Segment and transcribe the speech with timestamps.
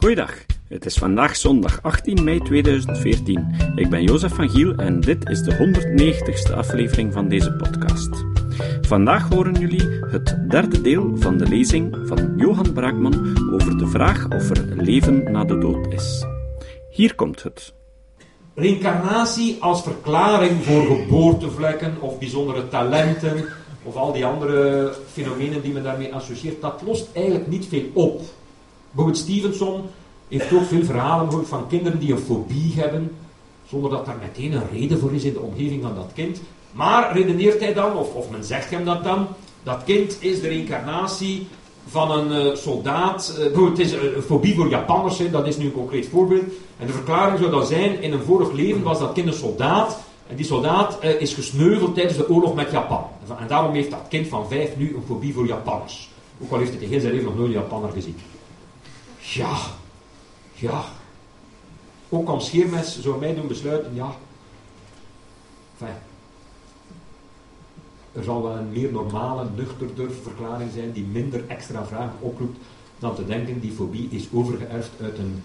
[0.00, 0.34] Goeiedag,
[0.68, 3.54] het is vandaag zondag 18 mei 2014.
[3.74, 8.24] Ik ben Jozef van Giel en dit is de 190ste aflevering van deze podcast.
[8.80, 13.14] Vandaag horen jullie het derde deel van de lezing van Johan Braakman
[13.52, 16.24] over de vraag of er leven na de dood is.
[16.90, 17.74] Hier komt het.
[18.54, 23.44] Reïncarnatie als verklaring voor geboortevlekken of bijzondere talenten
[23.82, 28.22] of al die andere fenomenen die men daarmee associeert, dat lost eigenlijk niet veel op.
[28.90, 29.82] Bijvoorbeeld Stevenson
[30.28, 33.16] heeft ook veel verhalen gehoord van kinderen die een fobie hebben,
[33.68, 36.40] zonder dat daar meteen een reden voor is in de omgeving van dat kind.
[36.72, 39.26] Maar redeneert hij dan, of, of men zegt hem dat dan,
[39.62, 41.46] dat kind is de reïncarnatie
[41.86, 43.38] van een uh, soldaat.
[43.54, 46.44] Uh, het is een, fobie voor Japanners, dat is nu een concreet voorbeeld.
[46.78, 49.98] En de verklaring zou dan zijn, in een vorig leven was dat kind een soldaat.
[50.26, 53.04] En die soldaat uh, is gesneuveld tijdens de oorlog met Japan.
[53.38, 56.10] En daarom heeft dat kind van vijf nu een fobie voor Japanners.
[56.42, 58.16] Ook al heeft hij heel zijn leven nog nooit een Japanner gezien.
[59.32, 59.58] Ja,
[60.54, 60.84] ja.
[62.08, 64.14] Ook als scheermes zou mij doen besluiten, ja.
[65.78, 65.96] Enfin,
[68.12, 72.58] er zal wel een meer normale, nuchterder verklaring zijn die minder extra vragen oproept
[72.98, 75.42] dan te denken die fobie is overgeërfd uit een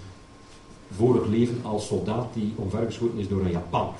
[0.95, 3.94] vorig leven als soldaat die omvergeschoten is door een Japanner.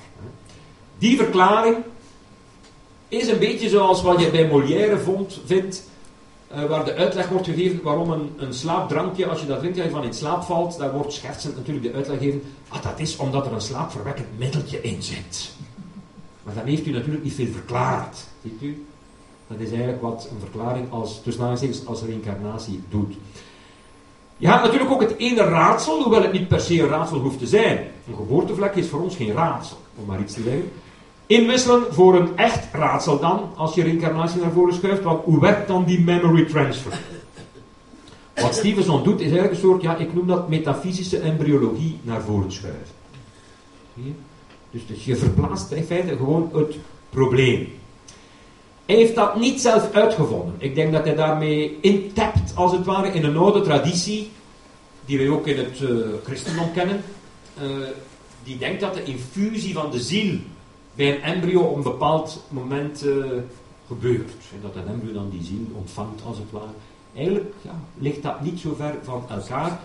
[0.98, 1.78] Die verklaring
[3.08, 5.90] is een beetje zoals wat je bij Molière vond, vindt
[6.52, 9.90] uh, waar de uitleg wordt gegeven waarom een, een slaapdrankje, als je dat drinkt, je
[9.90, 13.46] van in slaap valt, daar wordt schertsend natuurlijk de uitleg gegeven, ah, dat is omdat
[13.46, 15.52] er een slaapverwekkend middeltje in zit.
[16.44, 18.86] Maar dan heeft u natuurlijk niet veel verklaard, ziet u?
[19.48, 23.16] Dat is eigenlijk wat een verklaring als, tussen als reïncarnatie doet.
[24.38, 27.40] Je hebt natuurlijk ook het ene raadsel, hoewel het niet per se een raadsel hoeft
[27.40, 27.78] te zijn.
[28.08, 30.72] Een geboortevlek is voor ons geen raadsel, om maar iets te zeggen.
[31.28, 35.68] Inwisselen voor een echt raadsel dan, als je reïncarnatie naar voren schuift, want hoe werkt
[35.68, 37.00] dan die memory transfer?
[38.36, 42.52] Wat Stevenson doet is eigenlijk een soort, ja, ik noem dat metafysische embryologie naar voren
[42.52, 42.94] schuiven.
[44.72, 46.78] Dus, dus je verplaatst in feite gewoon het
[47.10, 47.74] probleem.
[48.86, 50.56] Hij heeft dat niet zelf uitgevonden.
[50.58, 54.32] Ik denk dat hij daarmee intapt, als het ware, in een oude traditie,
[55.06, 55.90] die wij ook in het uh,
[56.24, 57.04] christendom kennen.
[57.62, 57.88] Uh,
[58.44, 60.40] die denkt dat de infusie van de ziel
[60.96, 63.26] bij een embryo op een bepaald moment uh,
[63.88, 64.32] gebeurt.
[64.54, 66.74] En dat een embryo dan die ziel ontvangt, als het ware.
[67.16, 69.80] Eigenlijk ja, ligt dat niet zo ver van elkaar.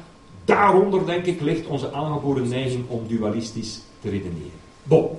[0.45, 4.59] Daaronder, denk ik, ligt onze aangeboren neiging om dualistisch te redeneren.
[4.83, 5.19] Bon.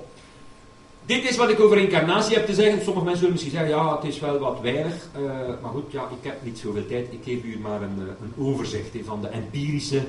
[1.06, 2.82] Dit is wat ik over incarnatie heb te zeggen.
[2.82, 5.08] Sommige mensen zullen misschien zeggen, ja, het is wel wat weinig.
[5.18, 5.30] Uh,
[5.62, 7.12] maar goed, ja, ik heb niet zoveel tijd.
[7.12, 10.02] Ik geef u maar een, eh, een overzicht van de empirische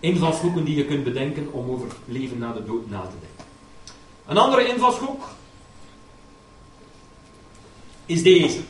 [0.00, 3.41] invalshoeken die je kunt bedenken om over leven na de dood na te denken.
[4.32, 5.22] Een andere invalshoek
[8.06, 8.60] is deze.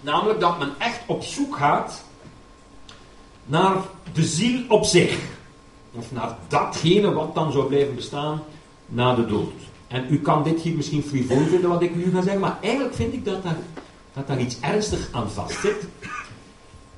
[0.00, 2.04] Namelijk dat men echt op zoek gaat
[3.44, 3.76] naar
[4.12, 5.18] de ziel op zich.
[5.92, 8.42] Of naar datgene wat dan zou blijven bestaan
[8.86, 9.52] na de dood.
[9.88, 12.94] En u kan dit hier misschien frivol vinden wat ik nu ga zeggen, maar eigenlijk
[12.94, 13.58] vind ik dat daar,
[14.12, 15.86] dat daar iets ernstig aan vastzit.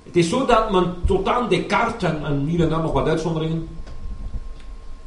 [0.02, 3.06] Het is zo dat men tot aan Descartes, en, en hier en daar nog wat
[3.06, 3.68] uitzonderingen,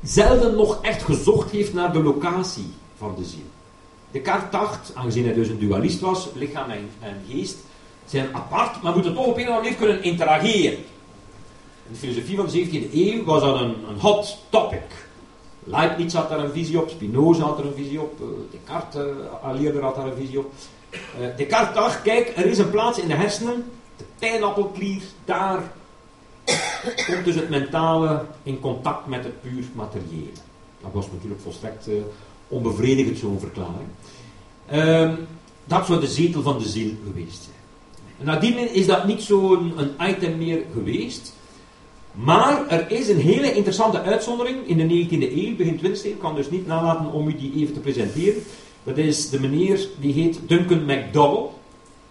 [0.04, 3.46] zelden nog echt gezocht heeft naar de locatie van de ziel.
[4.12, 6.90] Descartes dacht, aangezien hij dus een dualist was, lichaam en,
[7.30, 7.58] geest
[8.06, 10.78] zijn apart, maar moeten toch op een of andere manier kunnen interageren.
[11.88, 15.08] In de filosofie van de 17e eeuw was dat een, een hot topic.
[15.64, 19.02] Leibniz had daar een visie op, Spinoza had er een visie op, uh, Descartes
[19.76, 20.52] uh, had daar een visie op.
[20.92, 25.72] Uh, Descartes dacht, kijk, er is een plaats in de hersenen, de pijnappelklier, daar
[27.08, 30.32] komt dus het mentale in contact met het puur materiële.
[30.82, 31.88] Dat was natuurlijk volstrekt
[32.48, 33.88] onbevredigend zo'n verklaring.
[34.74, 35.28] Um,
[35.66, 37.56] dat zou de zetel van de ziel geweest zijn.
[38.20, 39.74] En nadien is dat niet zo'n
[40.08, 41.34] item meer geweest.
[42.12, 46.12] Maar er is een hele interessante uitzondering in de 19e eeuw, begin 20e eeuw.
[46.12, 48.44] Ik kan dus niet nalaten om u die even te presenteren.
[48.84, 51.50] Dat is de meneer, die heet Duncan McDowell.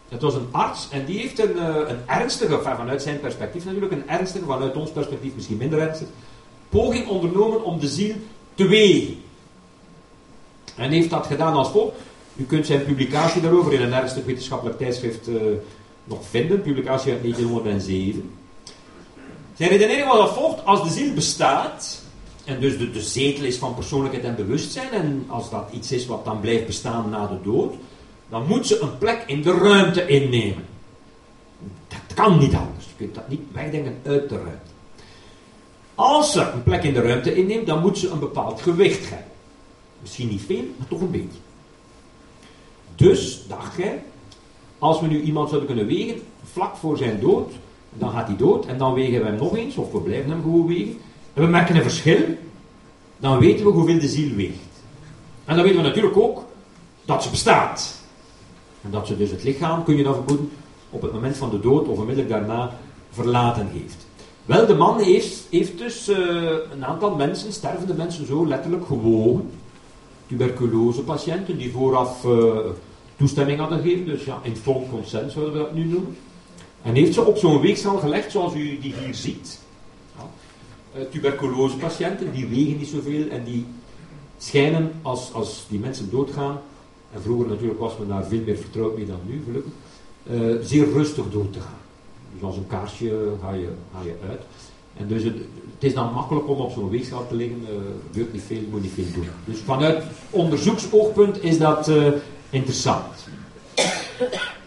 [0.09, 3.93] Dat was een arts en die heeft een, uh, een ernstige, vanuit zijn perspectief natuurlijk,
[3.93, 6.09] een ernstige, vanuit ons perspectief misschien minder ernstig,
[6.69, 8.15] poging ondernomen om de ziel
[8.55, 9.22] te wegen.
[10.77, 11.97] En heeft dat gedaan als volgt.
[12.37, 15.37] U kunt zijn publicatie daarover in een ernstig wetenschappelijk tijdschrift uh,
[16.05, 18.31] nog vinden, publicatie uit 1907.
[19.57, 22.03] Zijn redenering was als volgt: als de ziel bestaat,
[22.45, 26.07] en dus de, de zetel is van persoonlijkheid en bewustzijn, en als dat iets is
[26.07, 27.75] wat dan blijft bestaan na de dood,
[28.29, 30.65] dan moet ze een plek in de ruimte innemen.
[31.89, 32.85] Dat kan niet anders.
[32.85, 34.71] Je kunt dat niet wegdenken uit de ruimte.
[35.95, 39.32] Als ze een plek in de ruimte inneemt, dan moet ze een bepaald gewicht hebben.
[40.03, 41.39] Misschien niet veel, maar toch een beetje.
[42.95, 44.03] Dus dacht jij,
[44.79, 47.53] als we nu iemand zouden kunnen wegen, vlak voor zijn dood,
[47.93, 50.43] dan gaat hij dood en dan wegen we hem nog eens, of we blijven hem
[50.43, 50.97] gewoon wegen.
[51.35, 52.23] en we merken een verschil,
[53.19, 54.71] dan weten we hoeveel de ziel weegt.
[55.45, 56.45] En dan weten we natuurlijk ook
[57.05, 58.01] dat ze bestaat.
[58.83, 60.51] En dat ze dus het lichaam, kun je dan vermoeden,
[60.91, 62.79] op het moment van de dood of onmiddellijk daarna
[63.11, 64.07] verlaten heeft.
[64.45, 66.17] Wel, de man heeft, heeft dus uh,
[66.73, 69.51] een aantal mensen, stervende mensen, zo letterlijk gewogen.
[70.33, 72.59] Tuberculosepatiënten die vooraf uh,
[73.17, 76.17] toestemming hadden gegeven, dus ja, informed consent zouden we dat nu noemen.
[76.83, 79.59] En heeft ze op zo'n weegschaal gelegd zoals u die hier ziet.
[80.17, 80.31] Ja.
[80.97, 83.67] Uh, tuberculosepatiënten, die wegen niet zoveel en die
[84.39, 86.61] schijnen, als, als die mensen doodgaan,
[87.13, 89.73] en vroeger natuurlijk was men daar veel meer vertrouwd mee dan nu, gelukkig,
[90.31, 91.81] uh, zeer rustig dood te gaan.
[92.35, 94.43] Dus als een kaarsje ga je, ga je uit.
[94.97, 95.37] En dus het,
[95.75, 97.69] het is dan makkelijk om op zo'n weegschaal te liggen, uh,
[98.07, 99.27] gebeurt niet veel, moet niet veel doen.
[99.45, 102.07] Dus vanuit onderzoeksoogpunt is dat uh,
[102.51, 103.27] interessant.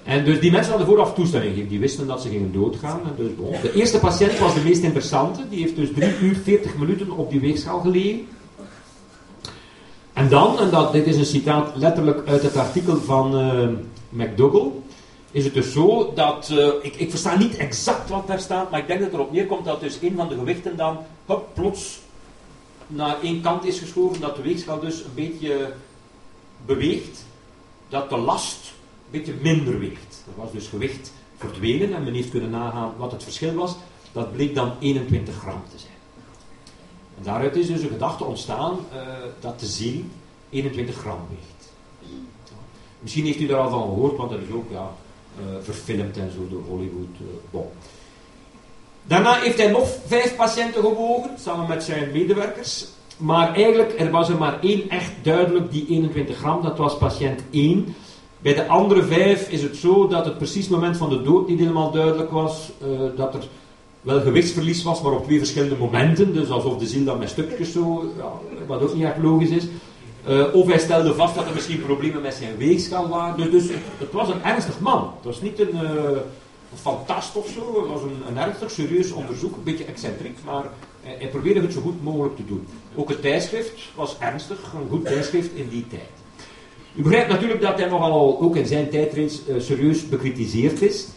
[0.04, 3.00] En dus die mensen hadden vooraf toestemming gegeven, die wisten dat ze gingen doodgaan.
[3.04, 3.62] En dus.
[3.62, 7.31] De eerste patiënt was de meest interessante, die heeft dus 3 uur 40 minuten op
[7.31, 8.27] die weegschaal gelegen.
[10.13, 13.68] En dan, en dat, dit is een citaat letterlijk uit het artikel van uh,
[14.10, 14.72] McDougall,
[15.35, 18.79] is het dus zo dat, uh, ik, ik versta niet exact wat daar staat, maar
[18.79, 21.99] ik denk dat erop neerkomt dat dus een van de gewichten dan hop, plots
[22.87, 25.73] naar één kant is geschoven, dat de weegschaal dus een beetje
[26.65, 27.25] beweegt,
[27.89, 28.73] dat de last
[29.05, 30.23] een beetje minder weegt.
[30.27, 33.75] Er was dus gewicht verdwenen en men heeft kunnen nagaan wat het verschil was.
[34.11, 35.93] Dat bleek dan 21 gram te zijn.
[37.17, 39.01] En daaruit is dus een gedachte ontstaan uh,
[39.39, 40.01] dat de ziel
[40.49, 41.71] 21 gram weegt.
[42.99, 44.91] Misschien heeft u daar al van gehoord, want dat is ook ja,
[45.61, 47.15] verfilmd en zo door Hollywood.
[47.21, 47.65] Uh, bon.
[49.03, 52.85] Daarna heeft hij nog vijf patiënten gewogen, samen met zijn medewerkers.
[53.17, 57.41] Maar eigenlijk, er was er maar één echt duidelijk, die 21 gram, dat was patiënt
[57.51, 57.95] 1.
[58.39, 61.59] Bij de andere vijf is het zo dat het precies moment van de dood niet
[61.59, 62.71] helemaal duidelijk was.
[62.81, 63.47] Uh, dat er
[64.01, 66.33] wel gewichtsverlies was, maar op twee verschillende momenten.
[66.33, 68.31] Dus alsof de ziel dan met stukjes zo, ja,
[68.67, 69.63] wat ook niet echt logisch is.
[70.27, 73.51] Uh, of hij stelde vast dat er misschien problemen met zijn weegschaal waren.
[73.51, 75.12] Dus, dus het, was een ernstig man.
[75.16, 76.22] Het was niet een, een
[76.81, 77.81] fantast of zo.
[77.81, 79.56] Het was een, ernstig, serieus onderzoek.
[79.56, 80.63] Een beetje excentriek, maar
[81.01, 82.68] hij, hij probeerde het zo goed mogelijk te doen.
[82.95, 86.10] Ook het tijdschrift was ernstig, een goed tijdschrift in die tijd.
[86.95, 91.07] U begrijpt natuurlijk dat hij nogal ook in zijn tijdreeds uh, serieus bekritiseerd is.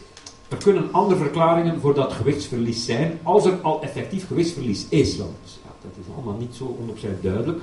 [0.49, 5.17] Er kunnen andere verklaringen voor dat gewichtsverlies zijn, als er al effectief gewichtsverlies is.
[5.17, 6.77] Want dat is allemaal niet zo
[7.17, 7.61] 100% duidelijk.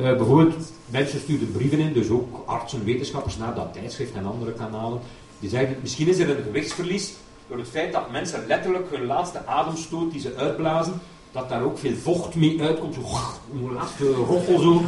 [0.00, 4.52] Uh, bijvoorbeeld, mensen stuurden brieven in, dus ook artsen, wetenschappers naar dat tijdschrift en andere
[4.52, 5.00] kanalen.
[5.40, 7.12] Die zeiden, misschien is er een gewichtsverlies
[7.48, 11.00] door het feit dat mensen letterlijk hun laatste ademstoot die ze uitblazen,
[11.32, 12.94] dat daar ook veel vocht mee uitkomt.
[12.94, 13.00] Zo,
[13.54, 14.82] een laatste roffel zo.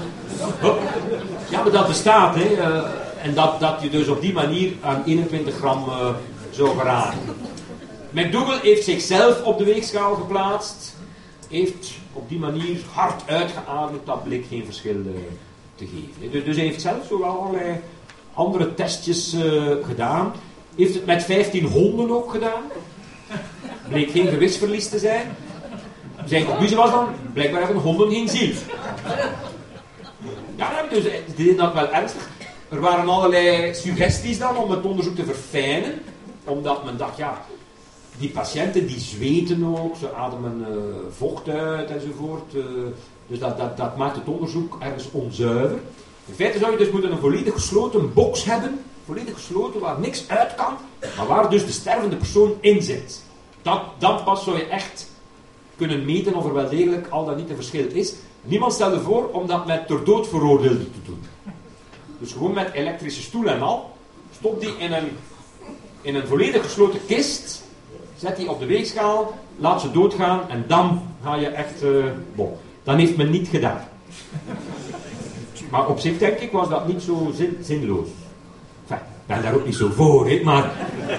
[1.50, 2.50] Ja, maar dat bestaat, hè.
[2.50, 2.82] Uh,
[3.22, 6.08] en dat, dat je dus op die manier aan 21 gram uh,
[6.50, 7.18] zou geraken.
[8.10, 10.96] McDougall heeft zichzelf op de weegschaal geplaatst.
[11.48, 14.06] Heeft op die manier hard uitgeademd.
[14.06, 15.12] Dat bleek geen verschil uh,
[15.74, 16.30] te geven.
[16.32, 17.80] Dus, dus hij heeft zelf zo wel allerlei
[18.34, 19.36] andere testjes
[19.82, 20.32] gedaan.
[20.76, 22.62] Heeft het met 15 honden ook gedaan.
[23.88, 25.36] Bleek geen gewichtsverlies te zijn.
[26.24, 28.54] Zijn conclusie was dan, blijkbaar hebben honden geen ziel.
[30.56, 32.28] Ja, dus het is dat wel ernstig.
[32.68, 36.02] Er waren allerlei suggesties dan om het onderzoek te verfijnen.
[36.44, 37.44] Omdat men dacht, ja,
[38.18, 40.76] die patiënten die zweten ook, ze ademen uh,
[41.16, 42.54] vocht uit enzovoort.
[42.54, 42.64] Uh,
[43.26, 45.78] dus dat, dat, dat maakt het onderzoek ergens onzuiver.
[46.26, 50.28] In feite zou je dus moeten een volledig gesloten box hebben, volledig gesloten, waar niks
[50.28, 50.76] uit kan,
[51.16, 53.22] maar waar dus de stervende persoon in zit.
[53.62, 55.10] Dat, dan pas zou je echt
[55.76, 58.14] kunnen meten of er wel degelijk al dan niet een verschil is.
[58.42, 61.22] Niemand stelde voor om dat met ter dood veroordeelden te doen.
[62.18, 63.96] Dus gewoon met elektrische stoel en al.
[64.34, 65.08] Stop die in een,
[66.00, 67.61] in een volledig gesloten kist.
[68.22, 69.38] Zet die op de weegschaal.
[69.56, 70.48] Laat ze doodgaan.
[70.48, 71.82] En dan ga je echt...
[71.82, 72.52] Uh, bon.
[72.82, 73.80] Dan heeft men niet gedaan.
[75.70, 78.08] Maar op zich denk ik was dat niet zo zin, zinloos.
[78.82, 80.30] Enfin, ik ben daar ook niet zo voor.
[80.44, 80.72] Maar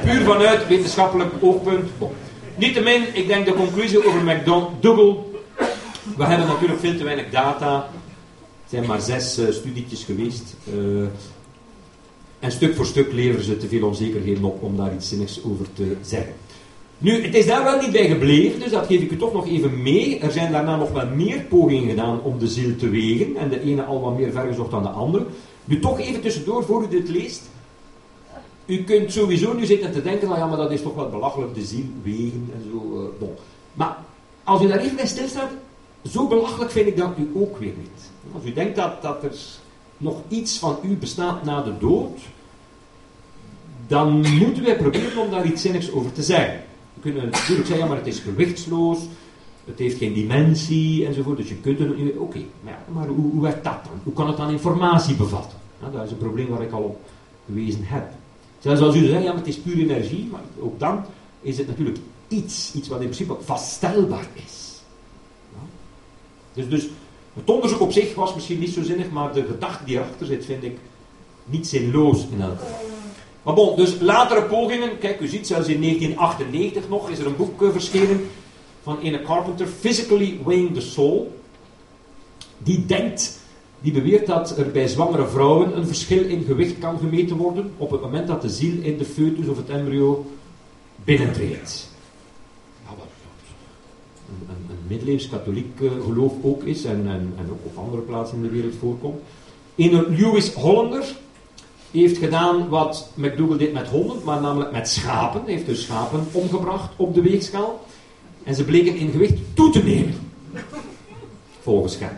[0.03, 1.89] puur vanuit wetenschappelijk oogpunt.
[1.97, 2.11] Bon.
[2.55, 5.15] Niettemin, ik denk de conclusie over McDougall.
[6.17, 7.75] We hebben natuurlijk veel te weinig data.
[8.63, 10.55] Er zijn maar zes uh, studietjes geweest.
[10.73, 11.05] Uh,
[12.39, 15.65] en stuk voor stuk leveren ze te veel onzekerheden op om daar iets zinnigs over
[15.73, 16.33] te zeggen.
[16.97, 19.47] Nu, het is daar wel niet bij gebleven, dus dat geef ik u toch nog
[19.47, 20.19] even mee.
[20.19, 23.35] Er zijn daarna nog wel meer pogingen gedaan om de ziel te wegen.
[23.37, 25.25] En de ene al wat meer vergezocht dan de andere.
[25.65, 27.49] Nu toch even tussendoor, voor u dit leest.
[28.65, 31.55] U kunt sowieso nu zitten te denken, nou ja, maar dat is toch wel belachelijk,
[31.55, 32.99] de ziel wegen en zo.
[32.99, 33.33] Uh, bon.
[33.73, 33.97] Maar
[34.43, 35.51] als u daar even bij stilstaat,
[36.11, 38.11] zo belachelijk vind ik dat u ook weer niet.
[38.33, 39.35] Als u denkt dat, dat er
[39.97, 42.19] nog iets van u bestaat na de dood,
[43.87, 46.63] dan moeten wij proberen om daar iets zinnigs over te zeggen.
[47.03, 48.97] Kunnen natuurlijk zeggen, maar het is gewichtsloos,
[49.65, 52.17] het heeft geen dimensie enzovoort, dus je kunt niet.
[52.17, 52.39] Oké,
[52.91, 53.99] maar, hoe, hoe werkt dat dan?
[54.03, 55.57] Hoe kan het dan informatie bevatten?
[55.91, 56.99] dat is een probleem waar ik al op
[57.45, 58.11] gewezen heb.
[58.59, 61.05] Zelfs als u zegt, ja, maar het is puur energie, maar ook dan
[61.41, 64.81] is het natuurlijk iets, iets wat in principe vaststelbaar is.
[65.51, 65.59] Ja?
[66.53, 66.89] Dus, dus
[67.33, 70.45] het onderzoek op zich was misschien niet zo zinnig, maar de gedachte die erachter zit,
[70.45, 70.77] vind ik
[71.45, 72.59] niet zinloos in elk.
[73.43, 77.35] Maar bon, dus latere pogingen, kijk, u ziet zelfs in 1998 nog, is er een
[77.35, 78.29] boek uh, verschenen
[78.83, 81.39] van ene Carpenter, Physically Weighing the Soul.
[82.57, 83.39] Die denkt,
[83.81, 87.91] die beweert dat er bij zwangere vrouwen een verschil in gewicht kan gemeten worden op
[87.91, 90.25] het moment dat de ziel in de foetus of het embryo
[90.95, 91.89] binnentreedt.
[92.83, 93.07] Ja, wat
[94.29, 98.01] een, een, een middeleeuws katholiek uh, geloof ook is en, en, en ook op andere
[98.01, 99.21] plaatsen in de wereld voorkomt.
[99.75, 101.15] Een Lewis Hollander
[102.01, 105.41] heeft gedaan wat McDougall deed met honden, maar namelijk met schapen.
[105.43, 107.85] Hij heeft dus schapen omgebracht op de weegschaal.
[108.43, 110.15] En ze bleken in gewicht toe te nemen.
[111.61, 112.17] Volgens hem.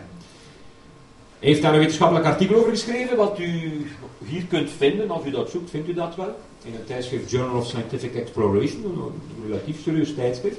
[1.38, 3.86] Hij heeft daar een wetenschappelijk artikel over geschreven, wat u
[4.24, 5.10] hier kunt vinden.
[5.10, 6.36] Als u dat zoekt, vindt u dat wel.
[6.64, 10.58] In het tijdschrift Journal of Scientific Exploration, een relatief serieus tijdschrift.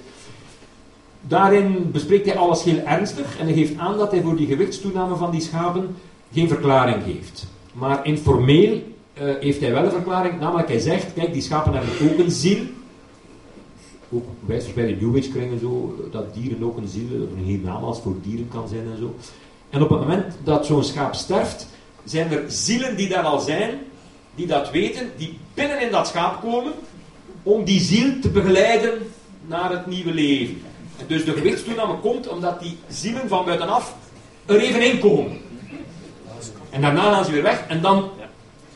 [1.22, 5.16] Daarin bespreekt hij alles heel ernstig en hij geeft aan dat hij voor die gewichtstoename
[5.16, 5.96] van die schapen
[6.34, 7.48] geen verklaring geeft.
[7.74, 8.82] Maar informeel
[9.22, 12.32] uh, heeft hij wel een verklaring, namelijk hij zegt, kijk, die schapen hebben ook een
[12.32, 12.60] ziel.
[14.10, 18.02] Ook wijzers bij de New Age kringen zo, dat dieren ook een ziel, een als
[18.02, 19.16] voor dieren kan zijn en zo.
[19.70, 21.68] En op het moment dat zo'n schaap sterft,
[22.04, 23.80] zijn er zielen die daar al zijn,
[24.36, 26.74] die dat weten, die binnen in dat schaap komen,
[27.44, 28.94] om die ziel te begeleiden
[29.48, 30.62] naar het nieuwe leven.
[30.98, 33.96] En dus de gewichtstoename komt omdat die zielen van buitenaf
[34.46, 35.38] er even in komen.
[36.70, 37.64] En daarna gaan ze weer weg.
[37.68, 38.10] En dan,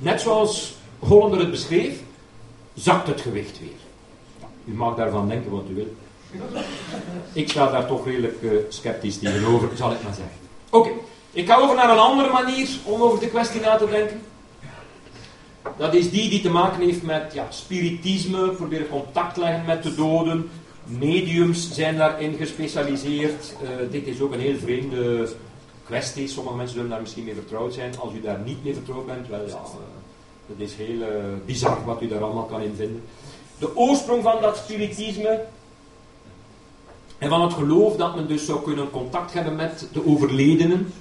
[0.02, 2.00] net zoals Hollander het beschreef,
[2.74, 3.70] zakt het gewicht weer.
[4.66, 5.96] U mag daarvan denken wat u wil.
[7.34, 10.36] Ik sta daar toch redelijk uh, sceptisch tegenover, zal ik maar zeggen.
[10.70, 10.90] Oké,
[11.32, 14.22] ik ga over naar een andere manier om over de kwestie na te denken.
[15.78, 19.96] Dat is die die te maken heeft met ja, spiritisme, proberen contact leggen met de
[19.96, 20.50] doden.
[20.86, 23.54] Mediums zijn daarin gespecialiseerd.
[23.64, 25.30] Uh, dit is ook een heel vreemde
[25.86, 26.28] kwestie.
[26.28, 28.00] Sommige mensen zullen daar misschien mee vertrouwd zijn.
[28.00, 29.62] Als u daar niet mee vertrouwd bent, wel ja,
[30.58, 31.08] uh, is heel uh,
[31.46, 33.04] bizar wat u daar allemaal kan in vinden.
[33.60, 35.46] De oorsprong van dat spiritisme
[37.18, 40.94] en van het geloof dat men dus zou kunnen contact hebben met de overledenen,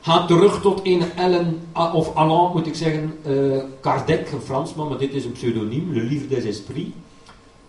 [0.00, 4.98] gaat terug tot een Ellen, of Alain moet ik zeggen, uh, Kardec, een Fransman, maar
[4.98, 6.90] dit is een pseudoniem, Le Livre des Esprits.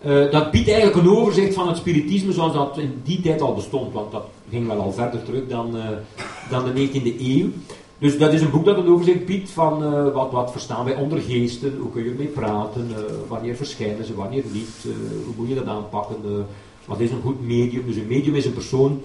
[0.06, 3.54] Uh, dat biedt eigenlijk een overzicht van het spiritisme zoals dat in die tijd al
[3.54, 5.84] bestond, want dat ging wel al verder terug dan, uh,
[6.50, 7.48] dan de 19e eeuw.
[7.98, 10.96] Dus dat is een boek dat een overzicht biedt van uh, wat, wat verstaan wij
[10.96, 12.88] onder geesten, hoe kun je ermee praten,
[13.28, 14.86] wanneer verschijnen ze, wanneer niet,
[15.26, 16.46] hoe moet je dat aanpakken,
[16.86, 17.86] wat is een goed medium.
[17.86, 19.02] Dus een medium is een persoon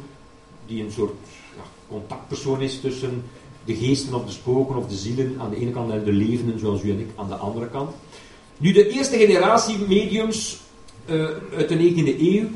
[0.66, 1.14] die een soort
[1.56, 3.22] ja, contactpersoon is tussen
[3.64, 6.58] de geesten of de spoken of de zielen aan de ene kant en de levenden
[6.58, 7.90] zoals u en ik aan de andere kant.
[8.56, 10.60] Nu, de eerste generatie mediums
[11.06, 12.46] uh, uit de 19e eeuw,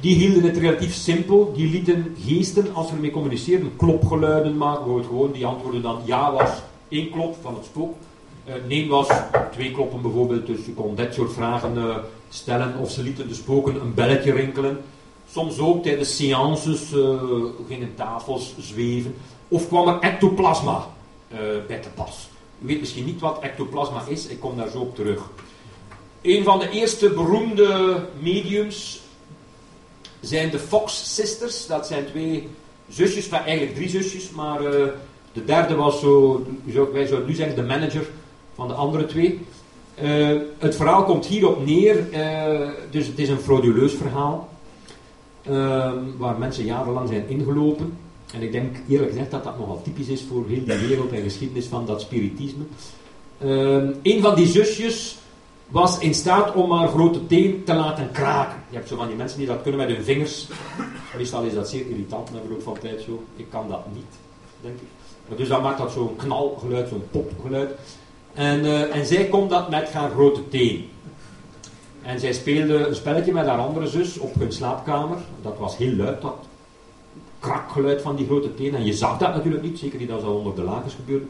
[0.00, 1.52] die hielden het relatief simpel.
[1.56, 5.04] Die lieten geesten, als ze ermee communiceerden, klopgeluiden maken.
[5.04, 6.50] Gewoon, die antwoorden dan ja was
[6.88, 7.94] één klop van het spook.
[8.48, 9.08] Uh, nee was
[9.52, 10.46] twee kloppen bijvoorbeeld.
[10.46, 11.96] Dus je kon dat soort vragen uh,
[12.28, 12.78] stellen.
[12.78, 14.78] Of ze lieten de spoken een belletje rinkelen.
[15.30, 16.88] Soms ook tijdens seances
[17.68, 19.14] gingen tafels zweven.
[19.48, 20.86] Of kwam er ectoplasma
[21.66, 22.28] bij te pas.
[22.62, 25.30] U weet misschien niet wat ectoplasma is, ik kom daar zo op terug.
[26.22, 29.02] Een van de eerste beroemde mediums
[30.20, 31.66] zijn de Fox Sisters.
[31.66, 32.48] Dat zijn twee
[32.88, 34.86] zusjes, enfin eigenlijk drie zusjes, maar uh,
[35.32, 36.46] de derde was zo,
[36.92, 38.06] wij zouden nu zeggen, de manager
[38.54, 39.40] van de andere twee.
[40.02, 44.48] Uh, het verhaal komt hierop neer, uh, dus het is een frauduleus verhaal,
[46.16, 47.98] waar mensen jarenlang zijn ingelopen.
[48.34, 51.22] En ik denk eerlijk gezegd dat dat nogal typisch is voor heel die wereld en
[51.22, 52.64] geschiedenis van dat spiritisme.
[54.02, 55.16] een van die zusjes
[55.72, 58.62] was in staat om haar grote teen te laten kraken.
[58.68, 60.48] Je hebt zo van die mensen die dat kunnen met hun vingers.
[61.16, 63.22] Meestal is dat zeer irritant na verloop van tijd zo.
[63.36, 64.12] Ik kan dat niet,
[64.60, 65.36] denk ik.
[65.36, 67.70] Dus dan maakt dat zo'n knalgeluid, zo'n popgeluid.
[68.34, 70.88] En, uh, en zij komt dat met haar grote teen.
[72.02, 75.18] En zij speelde een spelletje met haar andere zus op hun slaapkamer.
[75.42, 76.36] Dat was heel luid, dat
[77.38, 78.74] krakgeluid van die grote teen.
[78.74, 81.26] En je zag dat natuurlijk niet, zeker niet als dat onder de lakens gebeurde.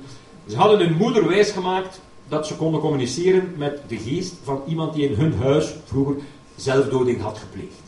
[0.47, 5.09] Ze hadden hun moeder wijsgemaakt dat ze konden communiceren met de geest van iemand die
[5.09, 6.17] in hun huis vroeger
[6.57, 7.81] zelfdoding had gepleegd.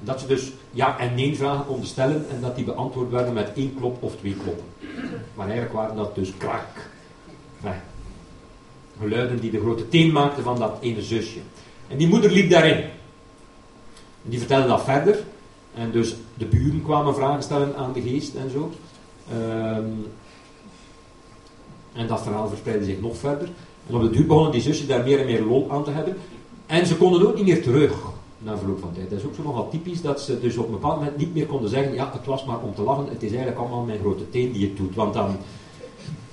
[0.00, 3.52] Dat ze dus ja en nee vragen konden stellen en dat die beantwoord werden met
[3.54, 4.64] één klop of twee kloppen.
[5.34, 6.66] Maar eigenlijk waren dat dus krak.
[9.00, 11.38] geluiden die de grote teen maakten van dat ene zusje.
[11.88, 12.84] En die moeder liep daarin.
[14.22, 15.18] Die vertelde dat verder.
[15.74, 18.72] En dus de buren kwamen vragen stellen aan de geest en zo.
[19.30, 19.84] Ehm,
[21.98, 23.48] en dat verhaal verspreidde zich nog verder.
[23.88, 26.16] En op de duur begonnen die zusjes daar meer en meer lol aan te hebben.
[26.66, 27.92] En ze konden ook niet meer terug
[28.38, 29.10] na verloop van tijd.
[29.10, 31.46] Dat is ook zo nogal typisch dat ze dus op een bepaald moment niet meer
[31.46, 34.30] konden zeggen: ja, het was maar om te lachen, het is eigenlijk allemaal mijn grote
[34.30, 34.94] teen die het doet.
[34.94, 35.36] Want dan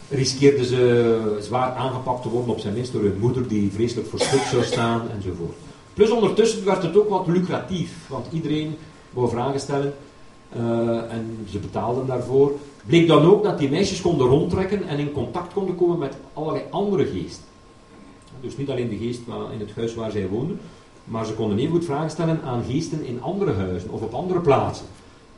[0.09, 4.19] riskeerden ze zwaar aangepakt te worden, op zijn minst door hun moeder, die vreselijk voor
[4.19, 5.55] stuk zou staan enzovoort.
[5.93, 8.75] Plus ondertussen werd het ook wat lucratief, want iedereen
[9.09, 9.93] wou vragen stellen
[10.57, 12.51] uh, en ze betaalden daarvoor.
[12.85, 16.63] Bleek dan ook dat die meisjes konden rondtrekken en in contact konden komen met allerlei
[16.69, 17.43] andere geesten.
[18.41, 19.21] Dus niet alleen de geest
[19.53, 20.59] in het huis waar zij woonden,
[21.03, 24.39] maar ze konden even goed vragen stellen aan geesten in andere huizen of op andere
[24.39, 24.85] plaatsen.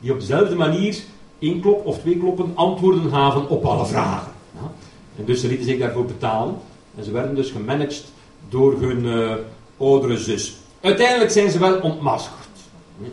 [0.00, 1.02] Die op dezelfde manier
[1.38, 4.32] één klop of twee kloppen antwoorden gaven op alle vragen.
[4.54, 4.72] Ja.
[5.16, 6.56] En dus ze lieten zich daarvoor betalen.
[6.96, 8.04] En ze werden dus gemanaged
[8.48, 9.34] door hun uh,
[9.76, 10.56] oudere zus.
[10.80, 12.48] Uiteindelijk zijn ze wel ontmaskerd.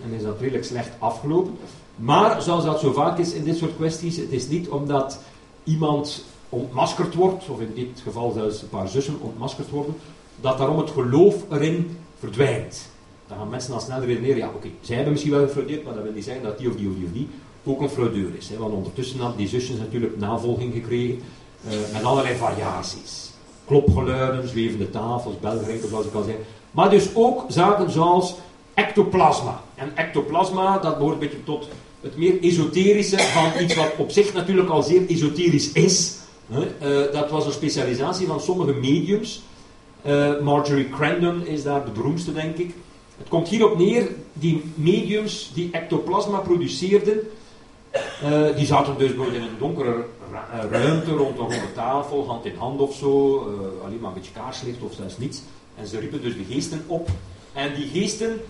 [0.03, 1.57] En is dat redelijk slecht afgelopen.
[1.95, 5.19] Maar zoals dat zo vaak is in dit soort kwesties, het is niet omdat
[5.63, 9.95] iemand ontmaskerd wordt, of in dit geval zelfs een paar zussen ontmaskerd worden,
[10.41, 12.89] dat daarom het geloof erin verdwijnt.
[13.27, 16.03] Dan gaan mensen dan snel redeneren, ja oké, zij hebben misschien wel gefraudeerd, maar dat
[16.03, 17.29] wil niet zeggen dat die of die of die of die
[17.65, 18.49] ook een fraudeur is.
[18.49, 18.57] Hè?
[18.57, 21.19] Want ondertussen hadden die zusjes natuurlijk navolging gekregen
[21.65, 23.29] uh, met allerlei variaties.
[23.65, 26.35] Klopgeluiden, zwevende tafels, belgerinken zoals ik al zei.
[26.71, 28.35] Maar dus ook zaken zoals
[28.73, 29.61] ectoplasma.
[29.75, 31.67] En ectoplasma, dat behoort een beetje tot
[32.05, 36.17] het meer esoterische van iets wat op zich natuurlijk al zeer esoterisch is.
[36.49, 36.57] Uh,
[37.11, 39.41] dat was een specialisatie van sommige mediums.
[40.05, 42.73] Uh, Marjorie Crandon is daar de beroemdste, denk ik.
[43.17, 47.19] Het komt hierop neer, die mediums die ectoplasma produceerden,
[48.23, 50.05] uh, die zaten dus in een donkere
[50.71, 53.37] ruimte rond een ronde tafel, hand in hand of zo,
[53.83, 55.41] alleen maar een beetje kaarslicht of zelfs niets.
[55.75, 57.09] En ze riepen dus de geesten op.
[57.53, 58.41] En die geesten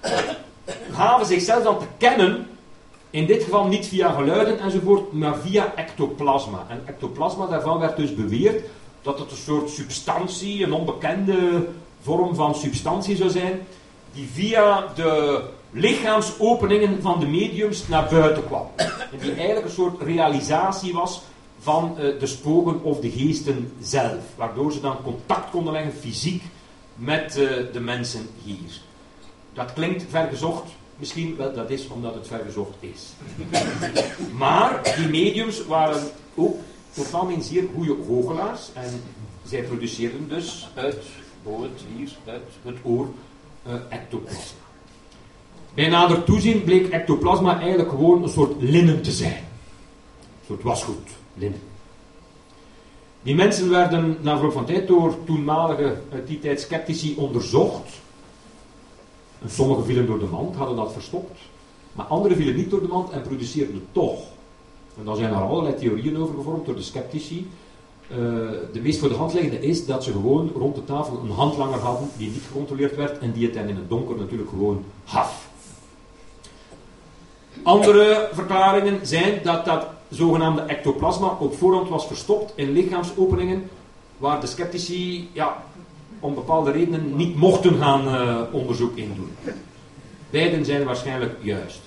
[0.96, 2.46] gaven zichzelf dan te kennen
[3.12, 6.66] in dit geval niet via geluiden enzovoort, maar via ectoplasma.
[6.68, 8.64] En ectoplasma, daarvan werd dus beweerd
[9.02, 11.66] dat het een soort substantie, een onbekende
[12.02, 13.60] vorm van substantie zou zijn,
[14.12, 18.66] die via de lichaamsopeningen van de mediums naar buiten kwam.
[18.76, 21.22] En die eigenlijk een soort realisatie was
[21.58, 26.42] van uh, de spoken of de geesten zelf, waardoor ze dan contact konden leggen fysiek
[26.94, 28.80] met uh, de mensen hier.
[29.52, 30.70] Dat klinkt vergezocht,
[31.02, 33.12] Misschien wel, dat is omdat het vergezocht is.
[34.42, 36.02] maar die mediums waren
[36.34, 36.56] ook
[36.90, 38.70] totaal in zeer goede goochelaars.
[38.74, 39.02] En
[39.44, 40.94] zij produceerden dus uit,
[41.44, 43.08] het hier, uit het oor,
[43.66, 44.60] uh, ectoplasma.
[45.74, 49.32] Bij nader toezien bleek ectoplasma eigenlijk gewoon een soort linnen te zijn.
[49.32, 51.60] Een soort wasgoed, linnen.
[53.22, 58.01] Die mensen werden na verloop van tijd door toenmalige, uit die tijd sceptici onderzocht
[59.42, 61.38] en sommigen vielen door de mand, hadden dat verstopt.
[61.92, 64.20] Maar anderen vielen niet door de mand en produceerden toch.
[64.98, 67.50] En dan zijn er allerlei theorieën over gevormd door de sceptici.
[68.10, 68.16] Uh,
[68.72, 71.78] de meest voor de hand liggende is dat ze gewoon rond de tafel een handlanger
[71.78, 75.50] hadden die niet gecontroleerd werd en die het dan in het donker natuurlijk gewoon haf.
[77.62, 83.70] Andere verklaringen zijn dat dat zogenaamde ectoplasma op voorhand was verstopt in lichaamsopeningen
[84.18, 85.64] waar de sceptici ja,
[86.22, 89.30] om bepaalde redenen niet mochten gaan uh, onderzoek doen.
[90.30, 91.80] Beiden zijn waarschijnlijk juist.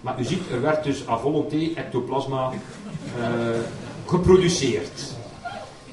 [0.00, 3.24] Maar u ziet, er werd dus à volonté ectoplasma uh,
[4.06, 5.14] geproduceerd.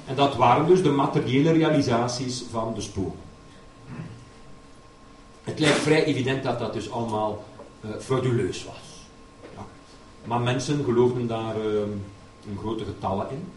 [0.06, 3.14] En dat waren dus de materiële realisaties van de spoor.
[5.44, 7.44] Het lijkt vrij evident dat dat dus allemaal
[7.82, 9.08] uh, frauduleus was.
[9.56, 9.66] Ja.
[10.24, 11.82] Maar mensen geloofden daar uh,
[12.50, 13.48] in grote getallen in.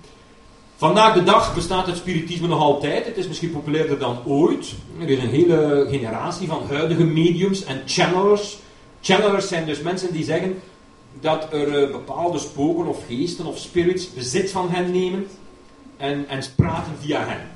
[0.82, 3.06] Vandaag de dag bestaat het spiritisme nog altijd.
[3.06, 4.74] Het is misschien populairder dan ooit.
[5.00, 8.58] Er is een hele generatie van huidige mediums en channelers.
[9.00, 10.60] Channelers zijn dus mensen die zeggen
[11.20, 15.26] dat er uh, bepaalde spoken of geesten of spirits bezit van hen nemen
[15.96, 17.50] en, en praten via hen.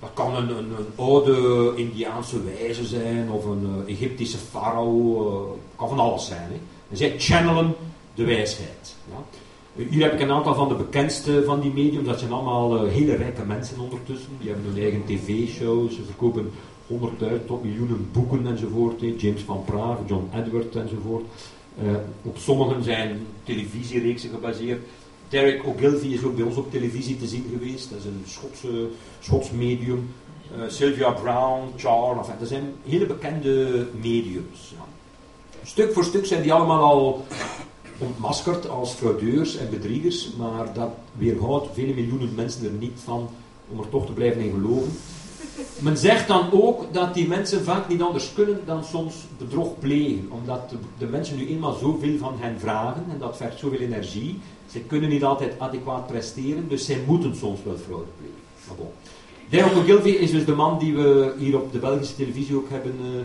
[0.00, 5.26] Dat kan een, een, een oude Indiaanse wijze zijn of een uh, Egyptische farao.
[5.28, 6.50] Uh, kan van alles zijn.
[6.50, 6.96] Hè.
[6.96, 7.74] Zij channelen
[8.14, 8.96] de wijsheid.
[9.10, 9.24] Ja.
[9.74, 12.06] Hier heb ik een aantal van de bekendste van die mediums.
[12.06, 14.30] Dat zijn allemaal uh, hele rijke mensen ondertussen.
[14.40, 15.94] Die hebben hun eigen tv-shows.
[15.94, 16.50] Ze verkopen
[16.86, 19.00] honderdduizend tot miljoenen boeken enzovoort.
[19.00, 21.24] James van Praag, John Edward enzovoort.
[21.82, 21.90] Uh,
[22.22, 24.80] op sommigen zijn televisiereeksen gebaseerd.
[25.28, 27.90] Derek Ogilvy is ook bij ons op televisie te zien geweest.
[27.90, 28.88] Dat is een Schotse,
[29.20, 30.08] Schots medium.
[30.56, 34.74] Uh, Sylvia Brown, Charles, dat zijn hele bekende mediums.
[35.62, 37.24] Stuk voor stuk zijn die allemaal al
[38.00, 43.28] ontmaskerd als fraudeurs en bedriegers, maar dat weerhoudt vele miljoenen mensen er niet van
[43.68, 44.92] om er toch te blijven in geloven.
[45.78, 50.28] Men zegt dan ook dat die mensen vaak niet anders kunnen dan soms bedrog plegen.
[50.30, 54.38] Omdat de, mensen nu eenmaal zoveel van hen vragen en dat vergt zoveel energie.
[54.70, 58.36] Ze kunnen niet altijd adequaat presteren, dus zij moeten soms wel fraude plegen.
[58.66, 58.90] Maar bon.
[60.20, 63.20] Is dus de man die we hier op de Belgische televisie ook hebben uh,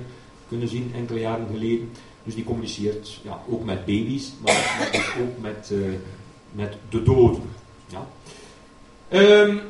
[0.48, 1.90] kunnen zien enkele jaren geleden.
[2.26, 5.94] Dus die communiceert ja, ook met baby's, maar, dus ook met, uh,
[6.52, 7.42] met de doden.
[7.88, 8.08] Ja.
[9.10, 9.62] Um,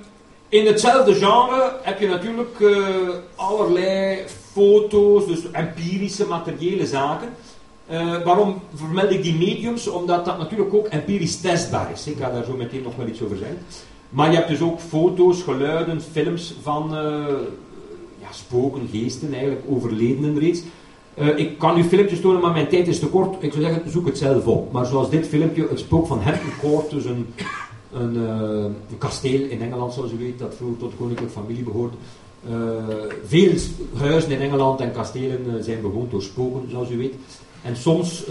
[0.49, 7.29] in hetzelfde genre heb je natuurlijk uh, allerlei foto's, dus empirische, materiële zaken.
[7.91, 9.87] Uh, waarom vermeld ik die mediums?
[9.87, 12.07] Omdat dat natuurlijk ook empirisch testbaar is.
[12.07, 13.57] Ik ga daar zo meteen nog wel iets over zeggen.
[14.09, 16.89] Maar je hebt dus ook foto's, geluiden, films van
[18.21, 20.61] ja, spoken, geesten, eigenlijk overledenen reeds.
[21.19, 23.43] Uh, ik kan u filmpjes tonen, maar mijn tijd is te kort.
[23.43, 24.71] Ik zou zeggen, zoek het zelf op.
[24.71, 27.28] Maar zoals dit filmpje, het spook van Hampton Court, dus een,
[27.93, 31.63] een, uh, een, kasteel in Engeland, zoals u weet, dat vroeger tot de koninklijke familie
[31.63, 31.95] behoorde.
[32.49, 32.56] Uh,
[33.25, 33.51] veel
[33.97, 37.15] huizen in Engeland en kastelen zijn bewoond door spoken, zoals u weet.
[37.62, 38.23] En soms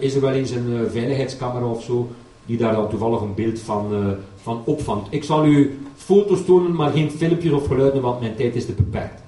[0.00, 2.10] is er wel eens een veiligheidscamera of zo,
[2.46, 5.06] die daar dan toevallig een beeld van, van opvangt.
[5.10, 8.72] Ik zal u foto's tonen, maar geen filmpjes of geluiden, want mijn tijd is te
[8.72, 9.22] beperkt.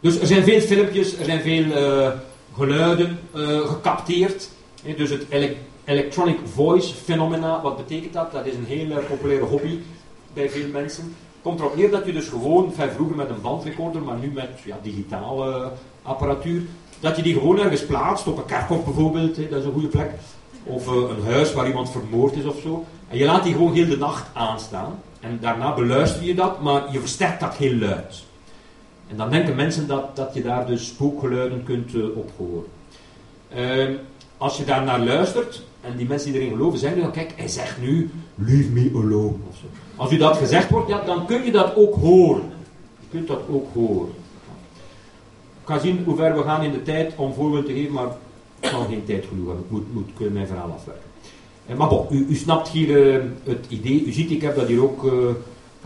[0.00, 1.64] Dus er zijn veel filmpjes, er zijn veel
[2.54, 4.50] geluiden uh, gecapteerd.
[4.96, 8.32] dus het ele electronic voice phenomena, wat betekent dat?
[8.32, 9.78] Dat is een hele populaire hobby
[10.32, 11.14] bij veel mensen.
[11.42, 14.78] Komt erop neer dat je dus gewoon, vroeger met een bandrecorder, maar nu met ja,
[14.82, 15.70] digitale
[16.02, 16.62] apparatuur,
[17.00, 20.10] dat je die gewoon ergens plaatst, op een kerkhof bijvoorbeeld, dat is een goede plek,
[20.64, 22.84] of uh, een huis waar iemand vermoord is of zo.
[23.08, 24.98] En je laat die gewoon heel de nacht aanstaan.
[25.20, 28.22] En daarna beluister je dat, maar je versterkt dat heel luid.
[29.12, 32.64] En dan denken mensen dat, dat je daar dus spookgeluiden kunt uh, op horen.
[33.90, 33.96] Uh,
[34.36, 37.48] als je daar naar luistert, en die mensen die erin geloven zeggen dan, kijk, hij
[37.48, 39.34] zegt nu, leave me alone.
[39.48, 39.64] Ofzo.
[39.96, 42.42] Als u dat gezegd wordt, ja, dan kun je dat ook horen.
[43.00, 44.12] Je kunt dat ook horen.
[45.60, 48.08] Ik ga zien hoe ver we gaan in de tijd om voorbeeld te geven, maar
[48.60, 49.64] ik zal geen tijd genoeg hebben.
[49.64, 51.10] Ik moet, moet kunnen mijn verhaal afwerken.
[51.70, 54.04] Uh, maar bon, u, u, snapt hier uh, het idee.
[54.04, 55.04] U ziet, ik heb dat hier ook,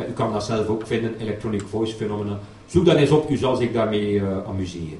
[0.08, 2.38] u kan dat zelf ook vinden, electronic voice phenomena.
[2.66, 4.98] Zoek dat eens op, u zal zich daarmee uh, amuseren.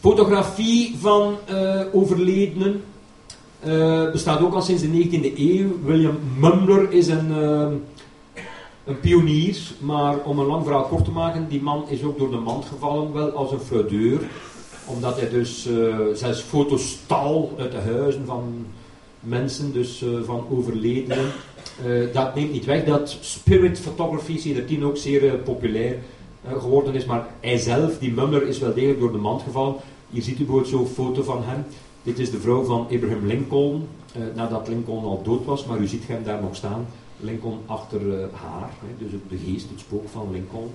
[0.00, 2.82] Fotografie van uh, overledenen
[3.66, 5.68] uh, bestaat ook al sinds de 19e eeuw.
[5.84, 7.30] William Mumler is een,
[8.84, 12.30] een pionier, maar om een lang verhaal kort te maken, die man is ook door
[12.30, 14.20] de mand gevallen, wel als een fraudeur.
[14.86, 15.68] Omdat hij dus
[16.14, 18.66] zelfs foto's stal uit de huizen van
[19.20, 21.24] mensen, dus van overledenen.
[21.86, 25.98] Uh, dat neemt niet weg dat spirit photography sindsdien ook zeer uh, populair
[26.46, 29.74] uh, geworden is, maar hij zelf, die Mummer, is wel degelijk door de mand gevallen.
[30.10, 31.64] Hier ziet u bijvoorbeeld zo'n foto van hem.
[32.02, 33.88] Dit is de vrouw van Abraham Lincoln,
[34.34, 36.86] nadat Lincoln al dood was, maar u ziet hem daar nog staan.
[37.20, 38.00] Lincoln achter
[38.32, 40.70] haar, hè, dus de geest, het spook van Lincoln.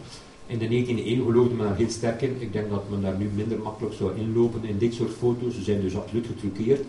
[0.47, 2.35] In de 19e eeuw geloofde men daar heel sterk in.
[2.39, 5.55] Ik denk dat men daar nu minder makkelijk zou inlopen in dit soort foto's.
[5.55, 6.81] Ze zijn dus absoluut getruckeerd.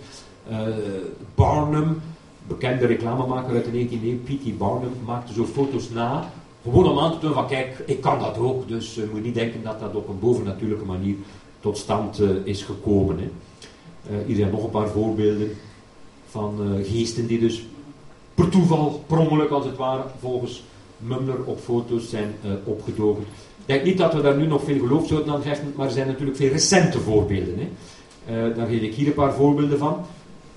[1.34, 2.00] Barnum,
[2.46, 4.58] bekende reclamemaker uit de 19e eeuw, P.T.
[4.58, 6.32] Barnum, maakte zo foto's na.
[6.62, 8.68] Gewoon om aan te tonen van kijk, ik kan dat ook.
[8.68, 11.14] Dus je uh, moet niet denken dat dat op een bovennatuurlijke manier
[11.60, 13.18] tot stand uh, is gekomen.
[13.18, 13.28] Hè.
[14.10, 15.50] Uh, hier zijn nog een paar voorbeelden
[16.30, 17.66] van geesten die dus
[18.34, 20.62] per toeval, per als het ware, volgens
[20.98, 23.22] Mumler op foto's zijn opgedoken.
[23.22, 25.92] Ik denk niet dat we daar nu nog veel geloof zouden aan hechten, maar er
[25.92, 27.58] zijn natuurlijk veel recente voorbeelden.
[27.58, 28.54] Hè.
[28.54, 30.04] daar geef ik hier een paar voorbeelden van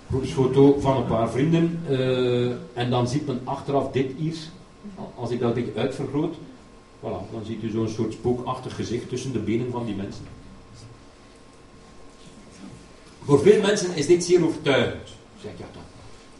[0.09, 1.79] groepsfoto van een paar vrienden.
[1.89, 4.37] Uh, en dan ziet men achteraf dit hier.
[5.15, 6.35] Als ik dat beetje uitvergroot,
[6.99, 10.23] voilà, dan ziet u zo'n soort spookachtig gezicht tussen de benen van die mensen.
[13.23, 15.09] Voor veel mensen is dit zeer overtuigend.
[15.41, 15.81] Zeg ja, dat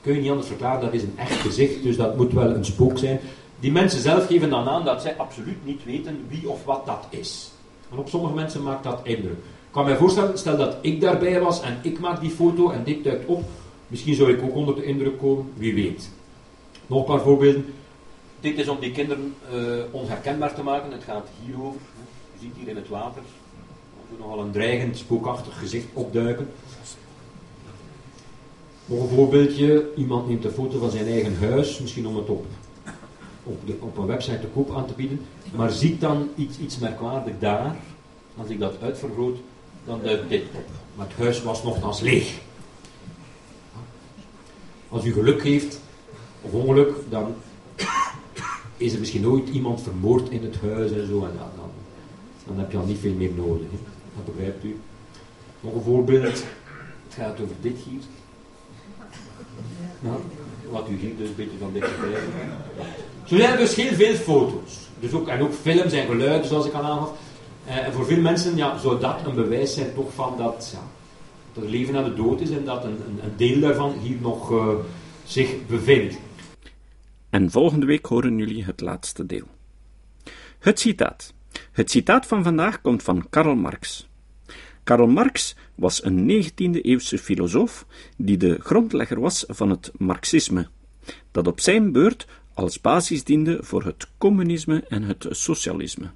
[0.02, 2.66] kun je niet anders verklaren, dat is een echt gezicht, dus dat moet wel een
[2.66, 3.20] spook zijn.
[3.60, 7.08] Die mensen zelf geven dan aan dat zij absoluut niet weten wie of wat dat
[7.10, 7.52] is.
[7.90, 9.40] Maar op sommige mensen maakt dat indruk.
[9.70, 12.84] Ik kan mij voorstellen, stel dat ik daarbij was en ik maak die foto en
[12.84, 13.44] dit duikt op,
[13.88, 16.10] Misschien zou ik ook onder de indruk komen, wie weet.
[16.88, 17.74] Nog een paar voorbeelden.
[18.40, 20.92] Dit is om die kinderen uh, onherkenbaar te maken.
[20.92, 21.82] Het gaat hierover.
[22.34, 23.22] Je ziet hier in het water
[24.20, 26.50] nogal een dreigend, spookachtig gezicht opduiken.
[28.86, 29.90] Nog een voorbeeldje.
[29.96, 32.46] Iemand neemt een foto van zijn eigen huis, misschien om het op,
[33.44, 36.78] op, de, op een website te koop aan te bieden, maar ziet dan iets, iets
[36.78, 37.76] merkwaardig daar.
[38.38, 39.38] Als ik dat uitvergroot,
[39.86, 40.66] dan duikt dit op.
[40.96, 42.38] Maar het huis was nogthans leeg.
[44.90, 45.80] Als u geluk heeft,
[46.42, 47.36] of ongeluk, dan
[48.78, 51.26] is er misschien nooit iemand vermoord in het huis en zo.
[51.26, 51.70] En dan,
[52.46, 53.68] dan, heb je al niet veel meer nodig.
[54.16, 54.80] Dat begrijpt u.
[55.60, 56.44] Nog een voorbeeld.
[57.08, 58.02] Het gaat over dit hier.
[60.70, 62.20] Wat u hier dus een beetje van dichterbij
[63.26, 64.78] Zo zijn er dus heel veel foto's.
[65.00, 67.12] Dus ook, en ook films en geluiden, zoals ik al aangaf.
[67.70, 70.80] Uh, en voor veel mensen ja, zou dat een bewijs zijn toch van dat, ja,
[71.54, 74.18] dat er leven na de dood is en dat een, een, een deel daarvan hier
[74.22, 74.68] nog uh,
[75.24, 76.20] zich bevindt.
[77.30, 79.48] En volgende week horen jullie het laatste deel.
[80.60, 81.34] Het citaat.
[81.72, 84.10] Het citaat van vandaag komt van Karl Marx.
[84.84, 87.86] Karl Marx was een 19e-eeuwse filosoof
[88.18, 90.68] die de grondlegger was van het Marxisme,
[91.32, 96.12] dat op zijn beurt als basis diende voor het communisme en het socialisme.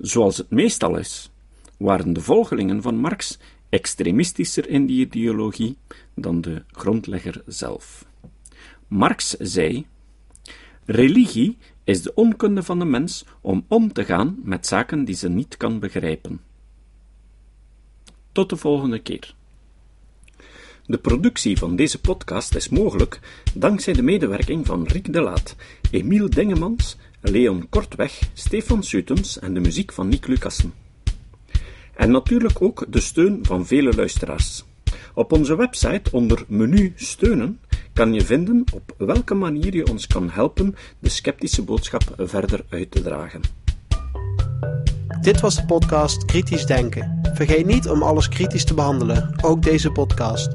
[0.00, 1.30] Zoals het meestal is,
[1.78, 5.76] waren de volgelingen van Marx extremistischer in die ideologie
[6.14, 8.04] dan de grondlegger zelf.
[8.88, 9.86] Marx zei:
[10.84, 15.28] Religie is de onkunde van de mens om om te gaan met zaken die ze
[15.28, 16.40] niet kan begrijpen.
[18.32, 19.34] Tot de volgende keer.
[20.86, 23.20] De productie van deze podcast is mogelijk
[23.54, 25.56] dankzij de medewerking van Rick de Laat,
[25.90, 30.72] Emiel Dengemans, Leon Kortweg, Stefan Sutens en de muziek van Nick Lucassen.
[31.94, 34.64] En natuurlijk ook de steun van vele luisteraars.
[35.14, 37.60] Op onze website onder menu steunen
[37.92, 42.90] kan je vinden op welke manier je ons kan helpen de sceptische boodschap verder uit
[42.90, 43.40] te dragen.
[45.20, 47.20] Dit was de podcast Kritisch Denken.
[47.34, 50.54] Vergeet niet om alles kritisch te behandelen, ook deze podcast.